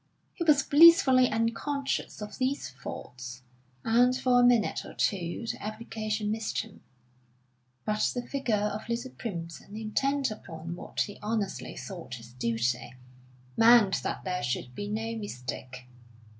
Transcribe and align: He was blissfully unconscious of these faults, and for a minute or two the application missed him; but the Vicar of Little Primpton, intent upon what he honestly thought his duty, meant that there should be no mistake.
He 0.33 0.43
was 0.43 0.63
blissfully 0.63 1.29
unconscious 1.29 2.23
of 2.23 2.39
these 2.39 2.67
faults, 2.69 3.43
and 3.83 4.17
for 4.17 4.39
a 4.39 4.43
minute 4.43 4.83
or 4.83 4.95
two 4.95 5.45
the 5.45 5.61
application 5.63 6.31
missed 6.31 6.61
him; 6.61 6.81
but 7.85 8.09
the 8.11 8.23
Vicar 8.23 8.51
of 8.73 8.89
Little 8.89 9.11
Primpton, 9.11 9.79
intent 9.79 10.31
upon 10.31 10.75
what 10.75 11.01
he 11.01 11.19
honestly 11.21 11.77
thought 11.77 12.15
his 12.15 12.33
duty, 12.33 12.95
meant 13.55 14.01
that 14.01 14.23
there 14.23 14.41
should 14.41 14.73
be 14.73 14.87
no 14.89 15.15
mistake. 15.15 15.85